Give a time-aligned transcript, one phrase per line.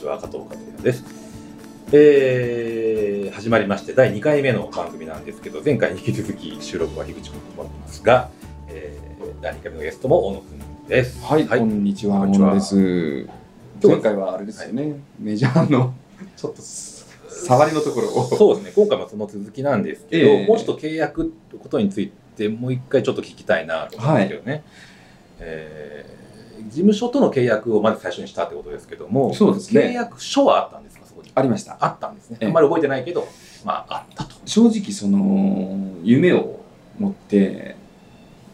[0.00, 1.04] ちは加藤和也です、
[1.92, 8.30] えー、始まりまして第2回目の番組なんですけど前回に引き続き収録は樋口君と思ってますが、
[8.68, 11.22] えー、第2回目のゲストも小野君です。
[11.22, 12.48] はい、こんにちは、こんにちは。
[12.48, 13.86] 小野です。
[13.86, 15.92] 前回はあれですよね、メジャーの
[16.36, 18.24] ちょっと触りのところを。
[18.24, 18.72] そうですね。
[18.74, 20.46] 今回もその続きなんですけど、ええ。
[20.46, 24.64] もうちょっと契約ことについてもう一回ちょっと聞きたいなと思うんですけどね、
[25.40, 26.20] えー
[26.68, 31.30] 事務所との契約をまず最初にしたってことですけども、そうですね、契約書はあったんですか、そこに？
[31.34, 31.76] ありました。
[31.80, 32.38] あったんですね。
[32.42, 33.26] あんまり覚えてないけど、
[33.64, 34.36] まあ、あったと。
[34.44, 36.60] 正直、その、夢を
[36.98, 37.76] 持って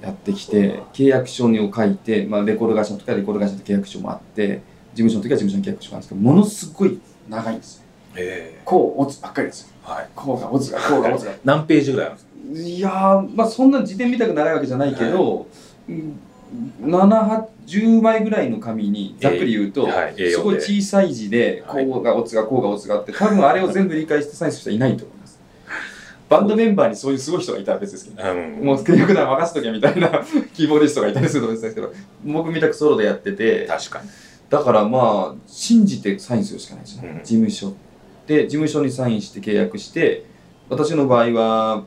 [0.02, 4.60] やってきて、契約書を書いて、まあ、レコード会社の時はレコード会社の契約書もあって、
[4.94, 7.82] 事務所の時は事務所の契約書があるんですけど、ものすごい長いんですよ。
[8.16, 9.68] えー、こう、オツばっかりですよ。
[9.82, 11.32] はい、こうがオツが、こうがオツが。
[11.44, 12.32] 何ページぐらいあるんですか？
[12.68, 15.44] いやまあそんな辞典見たく長いわけじゃないけど、は
[15.88, 15.92] い、
[16.80, 25.40] 78 10枚ぐらいの紙にざっくり言うと、すごい小さい字で、こうがおつがこうがおつがあって多分あれを全部理解してサインする人はいないと思います。
[26.28, 31.92] バンドメンバーにそういうすごい人がいたら別ですけど、うん、もう契約なら任せとけみたいな キーボーディストがいたりすると別ですけど
[32.24, 34.08] 僕みたくソロでやってて確かに。
[34.50, 37.74] だからまあ信じてサインするしかないですね、うん、事務所。
[38.26, 40.24] で事務所にサインして契約して
[40.68, 41.84] 私の場合は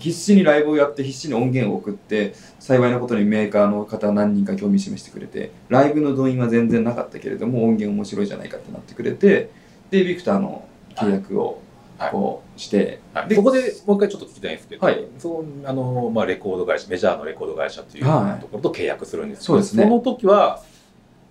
[0.00, 9.50] 必死にライブをやって必死に音源を送って幸いなことにメーカーの方何人か興味示してくれてライブの動員は全然なかったけれども音源面白いじゃないかってなってくれて
[9.90, 11.62] でビクターの契約を
[12.00, 12.10] はい。
[12.12, 13.34] こうして、ではい。
[13.34, 15.04] そこでもう一回ちょっと聞きたいんですけど、はい。
[15.18, 18.40] そうあのまあ、レコード会社メジャーのレコード会社っていうはい。
[18.40, 19.82] ところと契約するんですけど、そうですね。
[19.82, 20.62] その時は、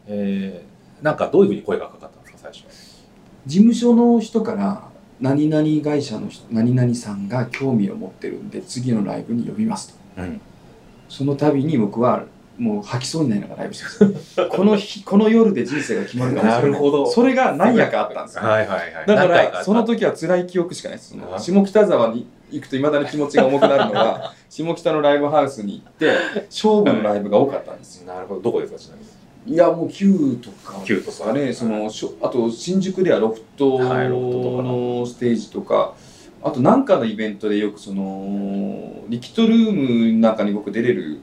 [0.05, 2.71] えー、なんかどういうふうに声がかかったんですか最初は？
[3.47, 4.88] 事務所の人から
[5.21, 10.21] 何々会社の人何々さんが興味を持ってるんで次のライブに呼びますと。
[10.21, 10.41] うん。
[11.09, 12.25] その度に僕は
[12.57, 14.47] もう吐きそうになりながらライブしてます。
[14.49, 16.61] この日この夜で人生が決まるかもしれない。
[16.61, 17.05] なるほど。
[17.09, 18.43] それが何やかあったんですよ。
[18.43, 19.05] はいはいはい。
[19.07, 21.15] だからその時は辛い記憶しかないです。
[21.39, 26.13] 下北沢に行くといまだに気持ちが重くなるのは 下北のライブハウスに行って
[26.49, 28.13] 勝負のライブが多かったんですよ。
[28.13, 28.41] なるほど。
[28.41, 29.18] どこですかちなみに？
[29.49, 30.81] いやもう Q とか。
[30.85, 35.95] Q とかねそのしょあと新宿ではロフトのステージとか。
[36.41, 41.19] あと何かのイベントでよくそのリキッドルームなんかに僕出れる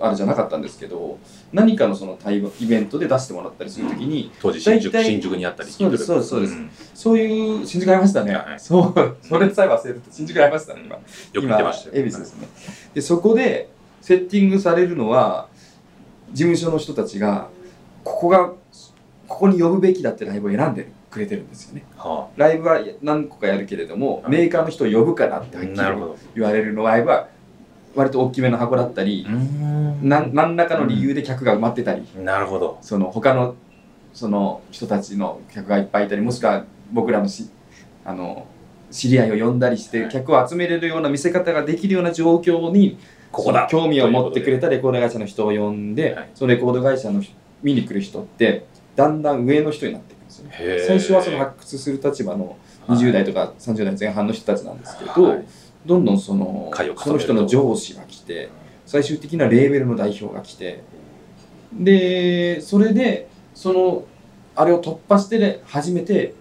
[0.00, 1.18] あれじゃなかったんですけど
[1.52, 6.54] 何かのその対話イベントで出してもらったりするときに、当時新宿新宿にあったりそうですそうですそうです。
[6.54, 6.70] ん。
[6.94, 9.16] そういう新宿ありましたね、はいそう。
[9.22, 10.96] それさえ忘れると新宿ありましたね今。
[10.96, 11.02] よ
[11.32, 11.94] く見てましたよ。
[11.94, 12.48] 今恵比寿ですね。
[12.94, 13.70] でそこで
[14.02, 15.48] セッティングされるのは
[16.32, 17.48] 事務所の人たちが
[18.08, 18.52] ここが
[19.28, 21.84] ここに呼ぶべきだってライブを選んでくれてるんですよね。
[21.96, 24.32] はライブは何個かやるけれども、はい。
[24.32, 27.28] メーカーの人を呼ぶからってあはっきり言われるのライブは
[27.94, 30.08] 割と大きめの箱だったり、ん。
[30.08, 32.78] なん何らかの理由で客が埋まってたり、なるほど。
[32.80, 33.54] その他の
[34.14, 37.50] その人たちの客がいっぱいいたりもしくは僕らのし
[38.04, 38.46] あの
[38.90, 40.10] 知り合いを呼んだりしてはい。
[40.10, 42.98] 客を集めれるような見せ方ができるような状況に
[43.30, 43.68] ここだ。
[43.70, 46.30] 興味を持ってくれたレコード会社の人を呼んで、はい。
[46.34, 50.84] そのレコード会社の人見に来る人ってだんだん上の人になっていくんですよね。
[50.86, 52.56] 最初はその発掘する立場の
[52.88, 55.44] 20代とか30代前半の人たちなんですけど、はい。
[55.86, 58.50] どんどんそのその人の上司が来て
[58.84, 60.82] 最終的なレーベルの代表が来て
[61.72, 64.04] でそれでその
[64.54, 66.34] あれを突破してで初めて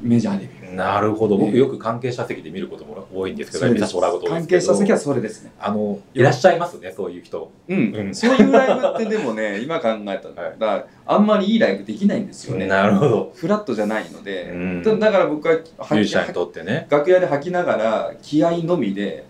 [0.00, 1.36] メジャーデビューなるほど。
[1.36, 5.52] 僕ええよく関係者席で見ることも多いんですけど見させてもら関係者席はそれですね。
[5.58, 7.50] あのいらっしゃいますねそういう人。
[7.68, 8.14] うん、うん。
[8.14, 10.84] そういうライブってでもね 今考えたら、はい。
[11.06, 13.32] あんまりいいライブできないんですよね、なるほど。
[13.34, 14.82] フラットじゃないので、うん。
[14.82, 16.86] だだから僕はミュージシャンにとってね。
[16.90, 19.24] 楽屋で吐きながら気合のみで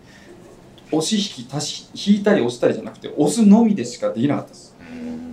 [0.91, 4.77] 押し引き足し引いたり押したりじゃなくて押すのみでしかできなかったです。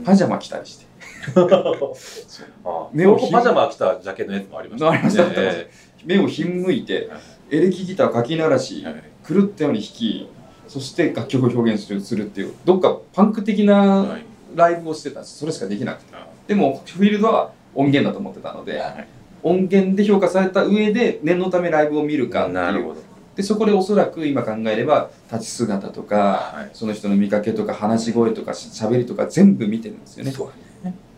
[0.03, 0.85] パジャマ着たりして。
[2.66, 5.69] あ目を僕パジャマ着たジャケのやつもありましたありましたえ
[6.05, 7.19] 目をひんむいてはい。
[7.57, 8.83] エレキギターをかき鳴らし
[9.27, 10.29] 狂ったように弾き
[10.67, 14.25] そして楽曲を表現するするっていうどっかパンク的なはい。
[14.55, 15.40] ライブをしてたんです。
[15.40, 16.13] それしかできなくて。
[16.47, 19.07] でもフィールドは音源だと思ってたのではい。
[19.43, 22.96] 音源で評価された上で念のためライブを見るかっていう。
[23.35, 26.69] でそこでおそらく今考えれば立ち姿とか、はい。
[26.73, 30.34] その人の見かけとか話し声とかししゃべりとか全部見てるんですよね。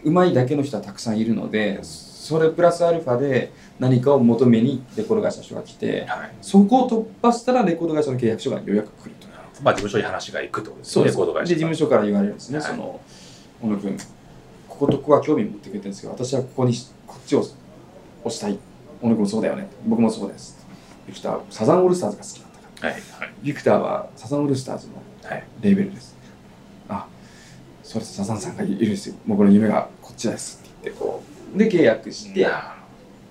[0.04, 1.80] うまいだけの人はたくさんいるので
[2.28, 6.32] それプラスアルファで何かを求めにレコード会社の人が来てはい。
[6.42, 9.28] そこを突破したらレコード会社の契約書がようやく来ると
[9.64, 11.14] まあ事務所に話が行くとですねそうです。
[11.14, 12.68] レコード会社で事務所から言われるんですね、はい。
[12.68, 13.00] その
[13.62, 13.98] 小野君
[14.68, 17.56] こことここは興味持ってくれてるんですけど私はここにしこっちを押
[18.30, 18.60] したい。
[19.02, 19.68] 小野君もそうだよね。
[19.86, 20.68] 僕もそうです。
[21.08, 22.94] ビクターサザンオールスターズが好きだったから。
[22.94, 23.32] はいはい。
[23.42, 24.94] ビクターはサザンオールスターズの
[25.24, 25.44] はい。
[25.62, 26.18] レーベルです。
[26.90, 27.08] あ、
[27.84, 29.16] そうです、サザンさんがいるんですよ。
[29.26, 31.37] 僕の夢がこっちですって言って、こう。
[31.56, 32.76] で、契約して、な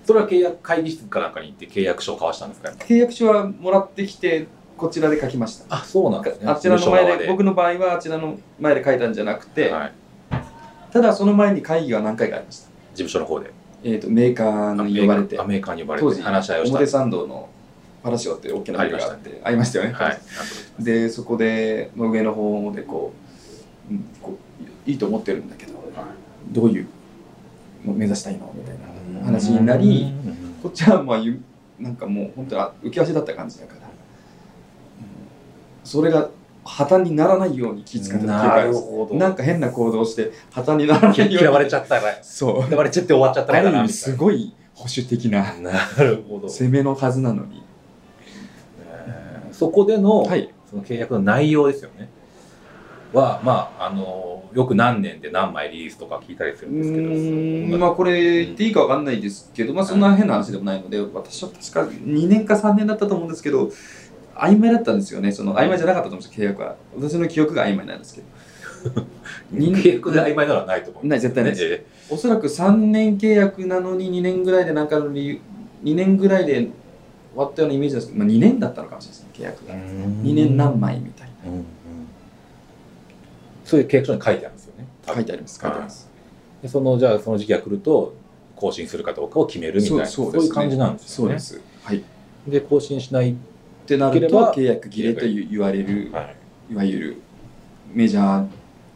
[0.04, 2.70] それは契約会議室かなんかに行って契約書を交わしたんですか？
[2.70, 4.46] 契約書はもらってきて
[4.76, 5.74] こちらで書きました。
[5.74, 6.48] あそうなんですね。
[6.48, 9.92] あちらの前で僕の場合はあちらの前で書いたんじゃなくて、はい、
[10.92, 13.50] ただその前に会議は何回かありました、事務所の方で。
[13.82, 15.38] えー、とメーカーに呼ばれて。
[15.38, 16.22] アメリカに呼ばれて。
[16.22, 16.76] 話し合いをした。
[16.76, 17.48] 表参道の
[18.02, 20.18] パラシオって大きなビルがあってありましたよね、はい。
[20.78, 23.12] でそこでの上の方でこ
[23.90, 24.38] う,、うん、こ
[24.86, 25.72] ういいと思ってるんだけど
[26.52, 26.88] どういうの
[27.92, 28.76] 目指したいのみたい
[29.14, 30.12] な話になり
[30.62, 31.40] こっちはまあゆ
[31.78, 33.86] なんかもう本当は浮き足だった感じだから、うん。
[35.84, 36.30] それが
[36.64, 39.14] 破綻にならないように気遣ってたなるほど。
[39.16, 41.34] なんか変な行動をして破綻にならないように。
[41.34, 42.68] 嫌われちゃったらそう。
[42.68, 43.88] 嫌われちゃって終わっちゃったらなみたいな。
[43.88, 47.62] すごい保守的ななるほど、攻めのはずなのに。
[48.88, 49.48] え。
[49.50, 50.52] ーそこでの、はい。
[50.68, 52.08] その契約の内容ですよね
[53.16, 63.70] はまああのよく何年で何枚リリースとか聞いたりするうんですけどまあこれ言っていいかわかんないですけど、まあそんな変な話でもないので、私は確か2年か3年だったと思うんですけど、
[64.34, 65.32] 曖昧だったんですよね。
[65.32, 66.76] その曖昧じゃなかったと思うんですよ、契約は。
[66.96, 68.26] 私の記憶が曖昧なんですけど。
[69.50, 75.38] 人 契約で曖昧なのはないと思うない絶対ないですえおそらく3年契約なのに2年ぐらいでなんかの理由、
[75.82, 76.70] 2年ぐらいで終
[77.34, 79.74] わったようなイメージですけど、まあ2年だったのかもしれないですね、契約えが。
[80.30, 81.50] 2年何枚みたいな。
[81.50, 81.75] うんうん
[83.66, 84.86] そういう契約書に書いてあるんですよね。
[85.04, 86.08] 書いてあります、書いてあります。
[86.62, 88.14] でそのじゃあその時期が来ると
[88.54, 90.06] 更新するかどうかを決めるみたいな。
[90.06, 91.38] そういう感じなんですよね。
[91.40, 91.60] そうです。
[91.82, 91.98] はい。
[91.98, 92.02] っ
[92.46, 93.34] で更新しない、
[93.86, 96.36] てなると契約切れという言われる、はい。
[96.72, 97.16] いわゆる
[97.92, 98.46] メジャ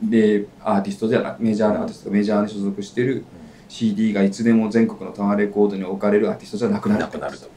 [0.05, 3.25] ーでアーティストじゃなくメジャーなアーティストメジャーに所属してる
[3.69, 7.49] CD がいつでも全国のタワーレコードに置かれるアーティストじゃなくなるなくなると。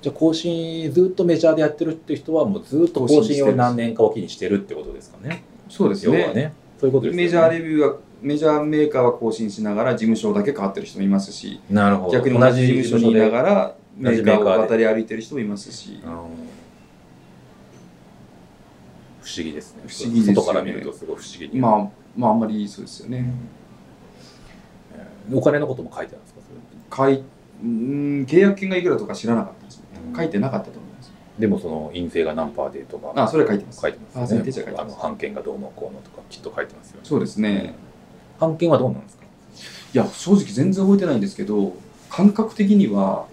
[0.00, 5.44] じゃあ更新ずっとメジャーでやってるっていう人はもうずっと更新を何年かおきにしてるってことですかね
[5.76, 6.32] そうですね。
[6.34, 6.52] ね。
[6.78, 7.22] そういうことですよね。
[7.24, 12.12] メジャーレビューはメジャーメーカーは更新しながら事務所だけ変わってる人もいますしなるほど。
[12.12, 16.00] 逆に同じ事務所にいながらメーカーを渡り歩いてる人もいますし。
[16.04, 16.12] うん
[19.22, 19.82] 不思議ですね。
[19.86, 20.34] 不思議ですよね。
[20.34, 21.48] 外から見るとすごい不思議。
[21.48, 23.32] に、まあまああんまりそうですよね。
[24.94, 26.40] えーお金のことも書いてあるんですか？
[26.42, 26.58] それ
[26.90, 27.22] 買い
[27.62, 29.82] うん契約金がいくらとか知らなかったです
[30.14, 30.72] 書いてなかったと
[31.38, 33.12] でもその印税が何パーでとか。
[33.16, 33.80] あそれは書いてます。
[33.80, 34.74] 書いてますよね。
[34.78, 34.96] あます。
[34.96, 37.00] の版権がどうのこうのとかきっと書いてますよね。
[37.04, 37.74] そうですね。
[38.38, 39.24] 版権はどうなんですか？
[39.24, 41.72] いや正直全然覚えてないんですけど
[42.10, 43.26] 感覚的には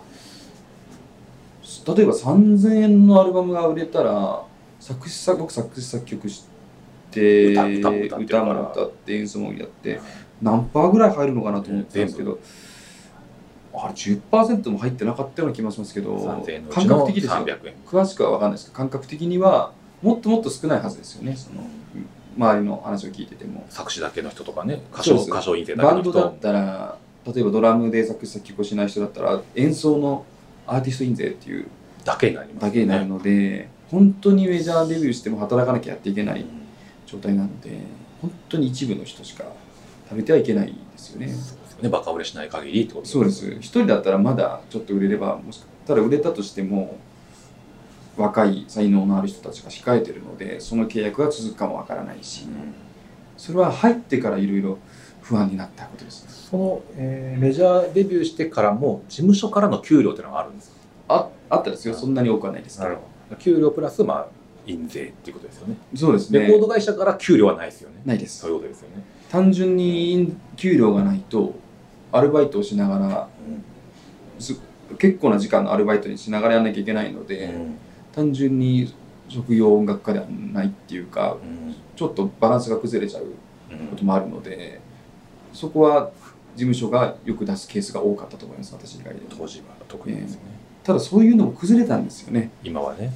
[1.88, 4.44] 例えば3000円のアルバムが売れたら
[4.80, 6.46] 作詞作僕作詞作曲し
[7.12, 8.44] て歌歌も歌ってるから。
[8.44, 10.00] 歌も歌って演奏もやって
[10.42, 12.40] 何パーぐらい入るのかなと思ってたんですけど、
[13.74, 17.34] あれ10%も入ってなかったような気もしますけど3000円のうち感の覚的ですよ。
[17.34, 17.74] 300円。
[17.86, 19.72] 詳しくは分かんないですけど感覚的には
[20.02, 21.36] もっともっと少ないはずですよね。
[21.36, 21.64] その
[22.38, 23.66] 周りの話を聞いてても。
[23.70, 24.82] 作詞だけの人とかね。
[24.94, 26.12] 歌唱歌唱印税だけの人。
[26.12, 30.26] バンドだったら例えばドラムで作詞作曲をしない人だったら演奏の
[30.66, 31.68] アーティスト印税っていう
[32.04, 36.46] だけになりますだけになるので、本当にメジャーデビューしても働かなきゃやっていけない
[37.06, 37.78] 状態なので
[38.22, 39.44] 本当に一部の人しか
[40.10, 41.34] 食べてはいけないですよね
[41.82, 43.52] ねバカ売れしない限りってことそうです。
[43.60, 46.98] 一人だったらまだちょっと売れればもしかただ売れたとしても
[48.18, 52.74] 若い才能のある人たちが控えてるのでその契約が続くかもわからないしうん。
[53.38, 54.78] それは入ってからいろいろ
[55.22, 56.30] 不安になったことですね。
[56.30, 60.76] その、えーメジャーデビューしてからも事務所からの給料っていうのがあるんですか？
[61.08, 61.94] ああったですよ。
[61.94, 62.80] そんなに多くはないです。
[62.80, 62.98] けど。
[63.40, 64.28] 給料プラスまあ
[64.68, 65.76] 印税っていうことですよね。
[65.96, 66.42] そうですね。
[66.42, 67.96] レコード会社から給料はないですよね。
[68.06, 68.40] ないです。
[68.40, 69.04] そういうことですよね。
[69.30, 71.56] 単純に給料がないと
[72.12, 73.28] アルバイトをしながら
[74.40, 74.60] す
[74.98, 77.78] 結構な時間のアルバイトにしながらやんなきゃいけないので、うん。
[78.14, 78.94] 単純に
[79.30, 81.76] 職業音楽家ではないっていうかうん。
[81.96, 83.26] ちょっとバランスが崩れちゃう
[83.72, 84.82] うんこともあるので
[85.54, 86.12] そこは
[86.56, 90.48] 事務所がよく出すケースが多かったと思います私以外で当時は特にですよね、
[90.84, 92.52] ただそういうのも崩れたんですよね。
[92.64, 93.12] 今はね。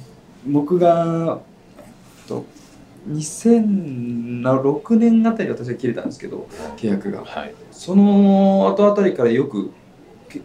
[0.46, 1.40] 僕が
[2.26, 2.44] と
[3.08, 7.24] 2006年あたり私は切れたんですけど契約が。
[7.24, 7.54] はい。
[7.70, 9.72] その後あたりからよく
[10.28, 10.40] け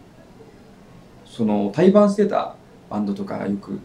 [1.24, 2.54] その対バンしてた
[2.88, 3.80] バンドとかよく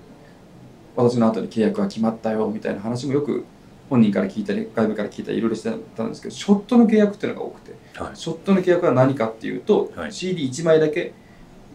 [0.95, 3.45] 私の後に契約が決まったよみたいな話もよく
[3.89, 8.15] 本人から聞いたり外部から聞いたりいろいろしてたんですけどショットの契約っていうのが多くてはい。
[8.15, 10.11] ショットの契約は何かっていうと、はい。
[10.11, 11.13] CD1 枚だけ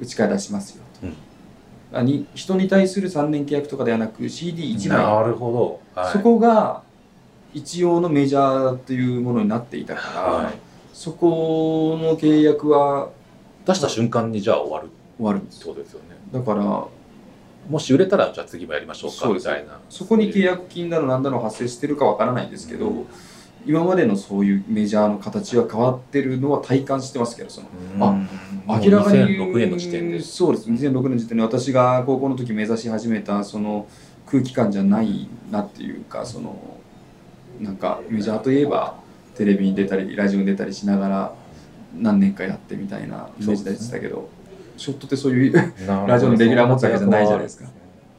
[0.00, 2.26] うちから出しますよと、うん。
[2.35, 4.99] 人に対する3年契約とかではなく CD1 枚。
[4.99, 6.82] なるほど、はい、そこが
[7.54, 10.54] 一応のメジャーっていうものになっていたから、はい。
[10.92, 13.11] そこの契約は
[13.66, 14.88] 出した瞬間にじゃあ終わる。
[15.18, 15.56] 終わるんです。
[15.56, 16.16] ってことですよね。
[16.32, 16.62] だから
[17.68, 19.78] もし売れたらじゃあ次もやりましょうかみたいな。
[19.88, 23.06] そこに契約金だのなんだの発生してるかわからないんですけど、うん。
[23.64, 27.68] 今までのそういうメジャーの形は変わってるのは体感してますけどその
[28.00, 28.26] あ
[28.66, 30.21] 明らかに2006年の時点で。
[30.21, 30.68] そうです。
[30.68, 33.87] 2006年の時点で私が高校の時目指し始めたその
[34.26, 36.56] 空気感じゃないなっていうかその
[37.62, 38.97] なんかメジャーといえば
[39.37, 41.35] テレビに出たりラジオに出たりしながら
[41.97, 44.28] 何年かやってみたいなイメージでしたけど、
[44.76, 45.73] ショットってそういう
[46.07, 47.66] ラジオのレギュラー持つわけじゃないじゃないですか。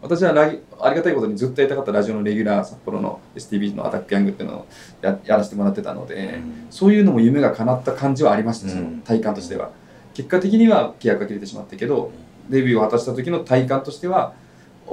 [0.01, 4.67] 私はラギありがたいことにずっとやりたかったラジオのレギュラー札幌の STB のアタックヤングっていうのを
[5.01, 9.71] ややらせてもらってたので、うん、そういうのも夢が叶った感じはありました、その体感としては。
[10.13, 12.11] 結果的には契約が切れてしまったけど、
[12.49, 14.33] デビューを果たした時の体感としては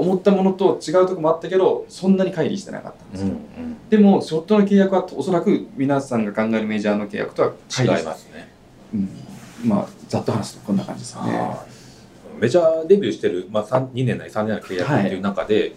[0.00, 8.28] 思ったものと違うとこもあったけどそんなに乖離してなかったんですよ、うんうん、でもショットの契約はおそらく皆さんが考えるメジャーの契約とは違います。
[8.32, 8.48] ね、
[8.94, 9.08] うん、
[9.64, 11.56] まあざっと話すとこんな感じですね。
[12.38, 15.72] メジャーデビューしてる、まあ、2年なり3年なり契約っていう中で、はい、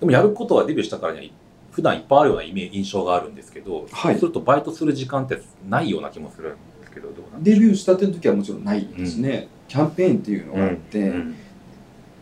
[0.00, 1.24] でもやることはデビューしたからには
[1.72, 7.08] 普段いっぱいあるようなイメ印象があるんですけど、はい、そうするとバイトする時間ってないような気もするんですけど
[7.40, 11.36] デビューしたての時はもちろんないですね、うん、キャンペーンっていうのがあって、うんうん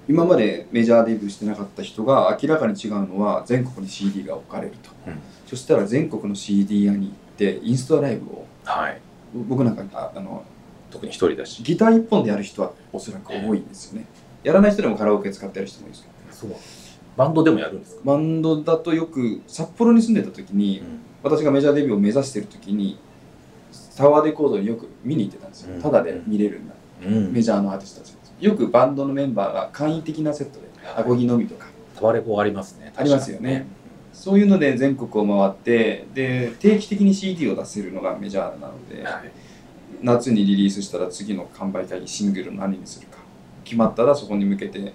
[0.09, 9.00] 今までメジャーデビューしてなかった人が明らかに違うのは全国に CD が置かれると、うん、そしたら全国の CD 屋に行ってインストライブを、はい、
[9.35, 10.44] 僕なんかあの
[10.90, 11.62] 特に一人だし。
[11.62, 14.06] ギター一本でやる人はおそらく多いんですよね、
[14.42, 16.61] やらない人でもカラオケ使ってやる人もいるんですけど、そう。
[17.16, 18.00] バンドでもやるんですか？
[18.04, 20.87] バンドだとよく札幌に住んでた時に、うん、
[21.23, 22.99] 私がメジャーデビューを目指してる時に
[23.97, 31.66] タワーレコードによく見に行ってたんですよ、うん、ただで見れるんだ、うん、メジャーのアーティストたちよくバンドのメンバーが簡易的なセットでアコギのみとか。
[31.94, 33.66] タワレコありますねありますよね。
[34.12, 39.30] そういうので全国を回ってで定期的に CD を出せるのがメジャーなので、はい、
[40.02, 43.18] 夏にリリースしたら次の完売会議シングル何にするか
[43.64, 44.92] 決まったらそこに向けて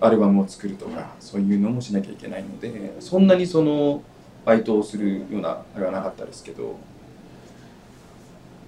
[0.00, 4.02] アルバムを作るとか、そういうのもしなきゃいけないのでそんなにその
[4.44, 6.76] バイトをするようなあれはなかったですけど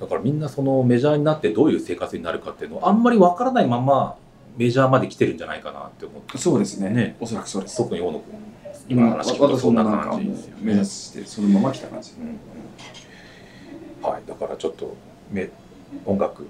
[0.03, 4.17] だからみんなそのメジャーになってどういう生活になるかっていうのをあんまりわからないまま
[4.57, 6.39] メジャーまで来てるんじゃないかなって思って。
[6.39, 6.91] そうですね。
[6.91, 7.17] ね。
[7.21, 7.77] おそらくそうです。
[7.77, 8.35] 特に大野君
[8.89, 10.29] 今話聞くとそんな感じ。
[10.29, 12.25] ですよ、ね、目指してそのまま来た感じ、う
[14.05, 14.23] ん、はい。
[14.27, 14.97] だからちょっと
[15.31, 15.49] め
[16.05, 16.49] 音楽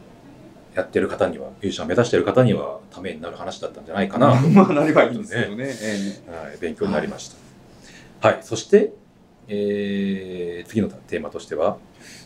[0.75, 4.35] やってる方にはミュージシャン目指してる方にはためになる話だったんじゃないかな。
[4.55, 5.73] まあなればいいんですけどね、ね
[6.27, 8.95] はい、勉強になりました、はい、はい、そして、
[9.49, 11.77] えー、次のテーマとしては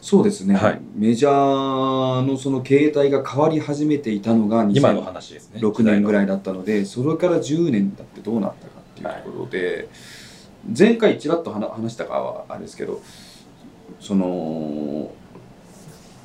[0.00, 9.88] そうですね、はい、メジャーのその形態が変わり始めていたのが2006年ぐらいだったので、それから10年経ってどうなったかっていうところで、
[10.76, 13.00] 前回ちらっと話したかはあれですけど
[14.00, 15.12] その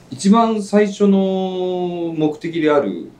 [0.09, 3.11] 一番最初の目的である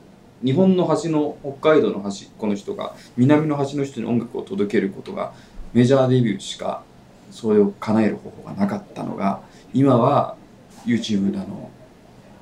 [0.44, 5.32] 日本の端の北海道の端っこの人が南の端の人に音楽を届けることが
[5.72, 6.82] メジャーデビューしか
[7.30, 9.40] それを叶える方法がなかったのが
[9.74, 10.36] 今は
[10.84, 11.70] YouTube だの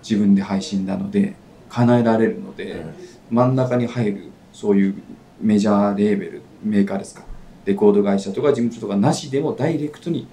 [0.03, 1.35] 自分で配信なので
[1.69, 2.95] 叶えられるので、うん、
[3.31, 4.95] 真ん中に入るそういう
[5.41, 7.23] メジャーレーベルメーカーですか？
[7.65, 10.27] レコード会社とか事務所とかなしでもダイレクトに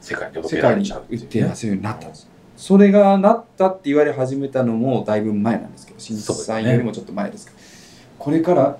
[0.00, 7.62] 世界に売って出せるようになったんです、それがなったって言われ始めたのもだいぶ前なんですけど震災よりもちょっと前ですけど、ね、
[8.18, 8.78] これから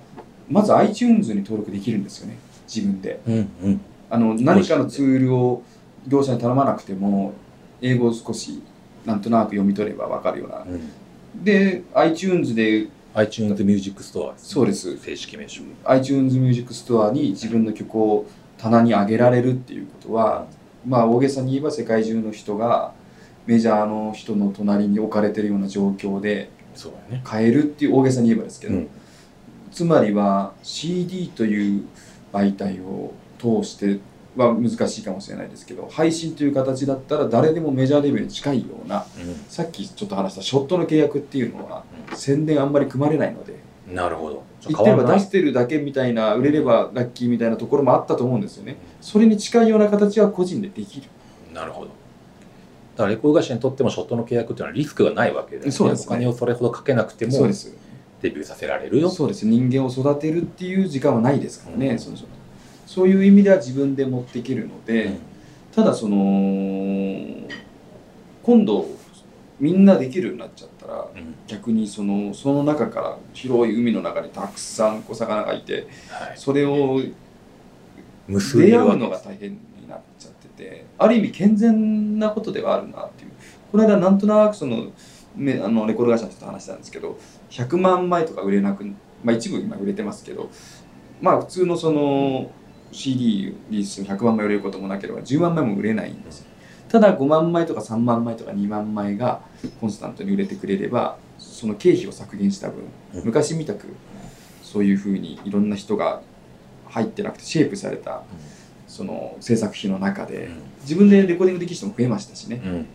[0.49, 2.37] まず iTunes に登録できるんですよね
[2.67, 3.39] 自分で、うんう
[3.69, 5.63] ん、あの何かのツールを
[6.07, 7.33] 業者に頼まなくても
[7.81, 8.61] 英語を少し
[9.05, 14.97] なんとなく読み取れば分かるような、うん、で iTunes で iTunes Music Store、そうです。
[14.97, 15.63] 正式名称。
[15.83, 18.25] iTunes ミュージックストアに自分の曲を
[18.57, 20.47] 棚に上げられるっていうことは、
[20.87, 22.93] まあ大げさに言えば世界中の人が
[23.45, 26.49] メジャーの人の隣に置かれてるような状況で
[27.23, 28.89] 買えるっていう大げさに言えばですけど、うん、
[29.71, 31.85] つまりは CD という
[32.31, 33.99] 媒体を通して
[34.35, 44.43] は難しいかもしれないですけど配信という形だったら誰でもメジャーデビューに近いような、うん、さっきちょっと話したショットの契約っていうのは、うん、宣伝あんまり組まれないのでなるほど。
[44.67, 48.77] 言ってれば出してるだけみたいな売れればラッキーみたいなところもあったと思うんですよね。
[49.01, 51.09] それに近いような形は個人でできる。
[51.53, 51.87] なるほど。
[51.87, 51.93] だ
[52.97, 57.31] からレコード会社にとってもショットの契約っていうのはリスクがないわけで、ね、そうです、ね、お金をそれほどかけなくても
[58.21, 59.09] デビューさせられるよ。
[59.09, 62.17] そうです人間を育てるっていう時間はないですからね、うん、その
[62.91, 65.19] そういう意味では自分で持っていけるので、うん、
[65.73, 67.47] ただその
[68.43, 68.85] 今度
[69.61, 77.01] みんなできるようになっちゃったら、うん、逆にそのその中から広い海の中にたくさん小魚がいて、はい、それを
[78.27, 83.31] 出会うのが大変になっちゃっててある意味健全なことではあるなっていう。
[83.71, 84.91] この間なんとなくその
[85.37, 87.17] あのレコード会社の人と話したんですけど
[87.51, 88.83] 100万枚とか売れなく
[89.23, 90.49] まあ一部今売れてますけど
[91.21, 92.51] まあ普通のその
[92.91, 96.45] CD リリース100万枚売れることもなければ10万枚も売れないんです
[96.89, 99.41] ただ5万枚とか3万枚とか2万枚が
[99.79, 102.83] コンスタントに売れてくれればその経費を削減した分
[103.23, 103.87] 昔みたく
[104.61, 106.21] そういうふうにいろんな人が
[106.87, 108.23] 入ってなくてシェイプされた
[108.87, 110.49] その制作費の中で
[110.81, 112.85] 自分でレコーディングできる人も増えましたしね、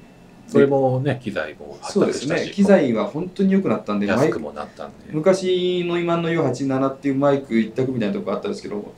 [0.46, 2.50] それもね機材もそうですね。
[2.52, 5.12] 機材は本当に良くなったんで安くもなったんで。
[5.12, 8.92] 昔の今の U87 っていうマイク一択みたいなとこあったんですけど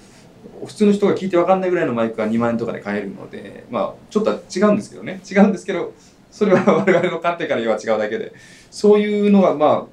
[0.65, 5.21] 普通の人が聞いて分かんないぐらいのマイクは2万円とかで買えるのでまあちょっと違うんですけどね。
[5.29, 5.93] 違うんですけど
[6.31, 8.33] それは 我々の観点から言えば違うだけで。
[8.71, 9.85] そういうのがまあ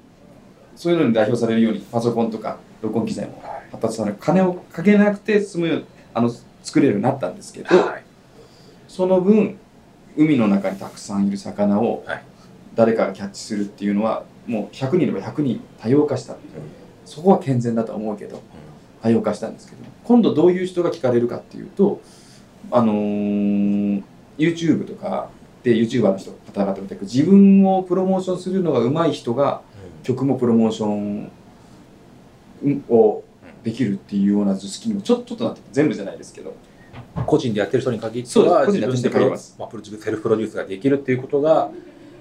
[0.75, 3.41] そういうのに代表されるようにパソコンとか録音機材も
[3.71, 6.31] 発達され金をかけなくて済むようあの
[6.61, 8.03] 作れるようになったんですけど、はい、
[8.87, 9.57] その分
[10.17, 12.05] 海の中にたくさんいる魚を
[12.75, 16.35] 誰かがキャッチするっていうのはもう100人いれば100人多様化した、う。
[16.37, 16.39] ん、
[17.05, 18.41] そこは健全だと思うけど、
[19.05, 22.01] 多様化したんですけど今度どういう人が聞かれるかっていうと
[22.71, 24.03] あのー、
[24.39, 25.29] YouTube とか
[25.61, 29.61] で YouTuber の人方々みたく自分をプロモーションするのが上手い人が
[30.01, 31.31] 曲もプロモーション
[32.89, 33.23] を
[33.63, 36.55] できるっていうような図式にもちょちょっとなって全部じゃないですけど
[37.27, 41.69] 個人でやってる人に限っては自分でプロ、まあ、セルフプロデュースができるっていうことが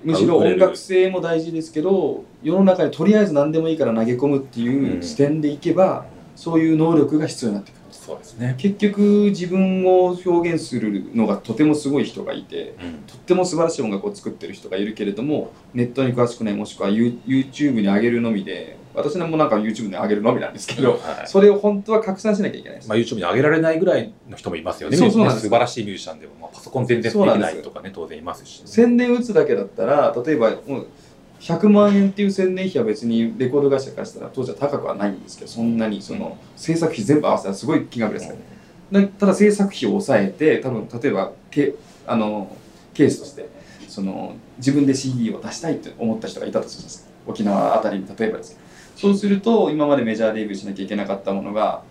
[0.05, 7.85] むしろ音楽性も大事ですけど世の中にとりあえず何でもいいから投げ込むっていう視点でいけば、うん、そういう能力が必要になってくる。
[8.05, 8.55] そうですね。
[8.59, 9.01] 結局
[9.31, 24.97] 自分を表現するのがとてもすごい人がいて、うん、とっても素晴らしい音楽を作ってる人がいるけれどもネットに詳しくないもしくは YouTube に上げるのみで私もなんか YouTube に上げるのみなんですけど、はい、それを本当は拡散しなきゃいけないまあ、YouTube に上げられないぐらいの人もいますよね。
[24.97, 30.87] そうそう素晴らしいミュージシャンでも、まあ、パソコン全然できないとかね当然いますし、ね、宣伝打つだけだったら例えばもう
[31.45, 38.35] 100万円っていう宣伝費は別にレコード会社からしたら当時は高くはないんですけどそんなにその制作費全部合わせたらすごい金額ですか
[38.93, 41.75] ら、ね、ただ制作費を抑えて多分例えばけ
[42.07, 42.57] あの
[42.95, 43.51] ケースとして
[43.89, 48.59] その自分で CD を出したいって思った人がいたとするんです沖縄あたりに例えばです
[48.97, 51.83] そうすると今までメジャーデビューしなきゃいけなかったものが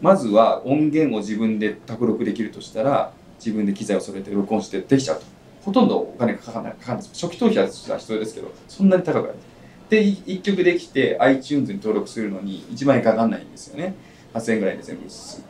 [0.00, 3.12] まずは音源を自分で卓録できるとしたら
[3.44, 5.41] 自分で機材を揃えて録音してできちゃうと。
[5.62, 9.36] ほとんどお金がかかないかかんない初期投資は必要ですけどそんなに高くない。
[9.88, 13.94] で1曲できて iTunes に登録するのに1万円かかんないんですよね。
[14.34, 15.02] 8000円ぐらいで全部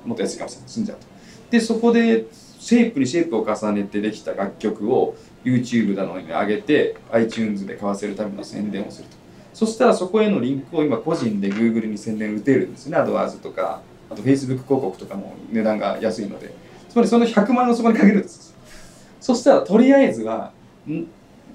[0.04, 0.68] もっと安いかもしれない。
[0.68, 1.06] 済んじゃうと。
[1.50, 2.26] でそこで
[2.58, 9.16] シェイプにシェイプを重ねてできた楽曲を YouTube などに上げて iTunes で買わせるための宣伝をすると。
[9.54, 12.98] そしたらそこへのリンクを今個人で Google に宣伝打てるんですね。
[12.98, 16.52] AdWords とかあと Facebook 広告とかも値段が安いので。
[16.88, 18.51] つまりその100万をそこにかけるんです。
[19.22, 20.50] そしたらとりあえずは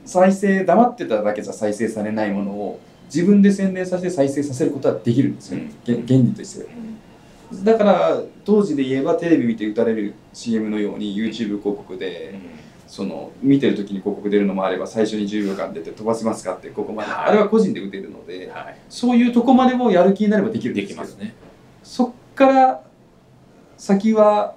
[0.06, 2.80] 再生黙ってただけじゃ再生されないものを
[3.14, 6.66] 自分で宣伝させて再生させることはできるんですよ、ね、原理として。
[7.64, 12.40] だから当時で言えばテレビ見て打たれる CM のように YouTube 広告で、
[12.88, 21.36] その見てる時に広告出るのもあれば最初に10秒間出て飛ばせますかってここまで、はい、あれは個人で打てるので、はい、そういうとこまでもやる気になればできるんですできますね。
[21.84, 22.82] そっから
[23.78, 24.56] 先は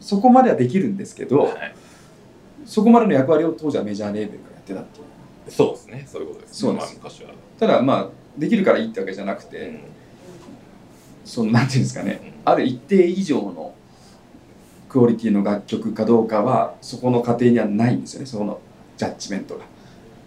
[0.00, 1.74] そこまではできるんですけど、はい、
[2.64, 5.50] そこまでの役割を当時はメジャーレーベルがやってたっていう。
[5.50, 6.04] そうですね。
[6.06, 7.30] そういうことです、ね、そうです、昔は。
[7.58, 9.80] ただまあできるからいいってわけじゃなくて、うん、
[11.24, 13.74] そのなんていうんですかね、うん、ある一定以上の
[14.88, 18.26] クオリティの楽曲かどうかはそこの過程にはないんですよね。
[18.26, 18.60] その
[18.96, 19.64] ジャッジメントが。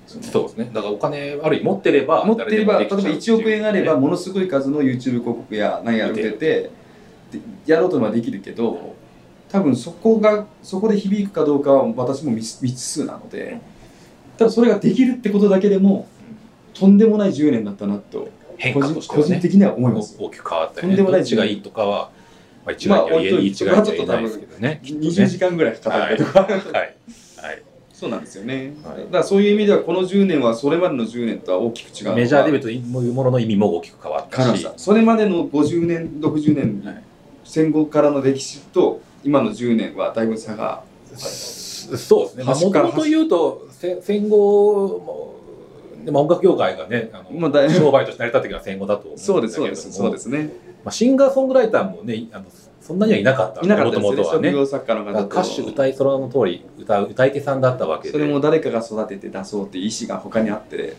[0.08, 0.70] そうですね。
[0.74, 6.78] だからお金ある意味持ってれば持ってれば例えば1億円あればものすごい数の YouTube 広告や何やるてて。
[7.66, 8.96] やろうとはできるけど
[9.50, 13.60] 多分そこがそこで響くかどうかは私も未知数なので
[14.38, 16.08] ただそれができるってことだけでも
[16.74, 20.16] とんでもない10年だったなと変化として、ね、個人的には思います。
[20.20, 22.10] 大きく変わったり、ね、とんでもない違いとかは、
[22.66, 23.84] まあ、一概には言い違いじゃない
[24.24, 24.82] ですけどね。
[24.84, 26.62] 20時間ぐらいかかったりとか、はい、はい。
[26.72, 26.96] はい。
[27.98, 34.70] そうなんですよね、はい、だからそういう意味ではこの10年はそれまでの10年とは大きく違うメジャーデビューというものの意味も大きく変わったし。
[34.78, 37.04] それまでの50年60年、はい、
[37.44, 40.84] 戦後からの歴史と今の10年はだいぶ差が
[41.16, 42.44] そうですね。
[42.44, 43.68] もともと言うと
[44.02, 45.38] 戦後
[46.04, 49.56] でも音楽業界がねあの、まあ、商売として成り立ってきた戦後だと思うんそうです。
[49.92, 50.52] そうですね、
[50.84, 52.46] まあ、シンガーソングライターもねあの
[52.82, 54.12] そんなにはいなかったいなかったです。
[54.14, 54.24] ね。
[54.24, 58.12] 職業作家の方歌手歌いその通り歌歌い手さんだったわけで。
[58.12, 60.96] それも誰かが育てて出そうっていう意思が他にあって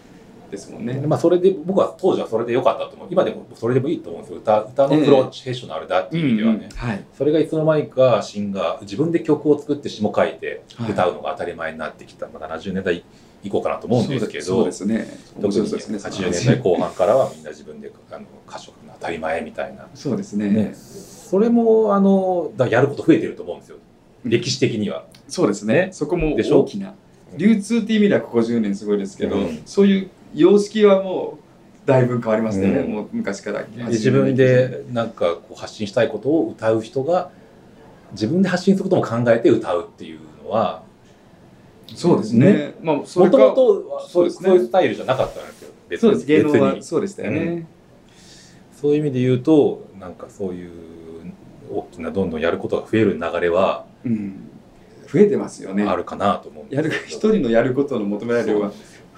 [0.51, 0.95] ですもんね。
[1.07, 3.09] まあ、それで僕は当時はそれで良かったと思う。
[3.11, 4.39] 今でもそれでもいいと思うんですよ。
[4.39, 13.05] 歌歌のプロフェッショナルだっていう意味ではね、はい、それがいつの間にかシンガー自分で曲を作って詞も書いて歌うのが当たり前になってきた、まあ、70年代
[13.43, 14.45] 以降かなと思うんですけど。
[14.45, 15.07] そうですね。
[15.41, 19.87] 特に80年代後半からはみんな自分であの歌唱が当たり前みたいな。
[19.95, 20.49] そうですね。
[20.49, 20.75] ね。
[20.75, 23.77] それもあのだやること増えてると思うんですよ。
[24.25, 25.05] 歴史的には。
[25.29, 25.91] そうですね。
[25.93, 26.95] そこも大きな。
[27.37, 31.39] 流通っていう意味ではここ10年すごいですけど、うん、そういう様式はも
[31.85, 37.31] うだいぶ変わりましたね、うん、もう昔から自分でなんかこう発信したいことを歌う人が
[38.13, 40.83] 自分で発信することも考えて歌うっていうのは
[41.95, 42.75] そうですね。
[42.83, 44.49] まあ、もともとそうですね。
[44.51, 45.71] そういうスタイルじゃなかったんですよ。
[45.89, 46.27] 別そうです。
[46.27, 47.67] 芸能はそうでしたよね、うん、
[48.79, 50.71] そういう意味で言うと、なんかそういう
[51.71, 54.51] 大きなどんどんやることが増える流れは、うん、
[55.11, 55.85] 増えてますよね。
[55.85, 58.73] あるかなと思うやる一人のやることの求められる量は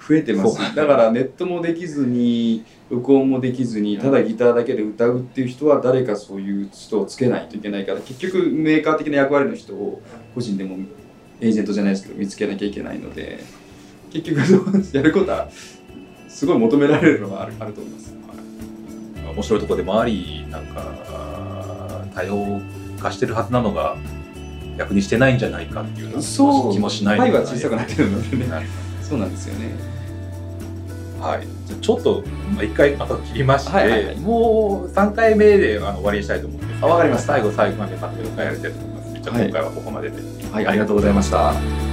[0.07, 0.57] 増えてます。
[0.75, 10.01] だからネットもできずに、録音もできずに、ただギターだけで歌うっていう人は誰かそういう人をつけないといけないから、結局メーカー的な役割の人を
[10.33, 10.77] 個人でも
[11.41, 13.39] エージェントじゃないですけど見つけなきゃいけないので
[14.13, 14.39] 結局
[14.93, 15.49] やることは
[16.29, 18.13] すごい求められるのはあるあると思います、
[19.25, 22.61] はい、面白いところでもありなんか多様
[22.99, 23.97] 化してるはずなのが
[24.77, 26.09] 逆にしてないんじゃないかっていう
[26.71, 28.45] 気もしないパイは小さくなってるのでね、
[29.11, 29.71] そうなんですよね。
[31.19, 31.45] はい。
[31.67, 32.23] じゃちょっと
[32.63, 37.33] 一回あと切りまして、はいはいはい、もう3回目であの終わりにしたいと思うんですけどあ分かりました。
[37.33, 39.21] 最後最後までまとめを変えられてると思います。
[39.21, 41.90] じゃあ今回はここまでで、はい、はい、ありがとうございました。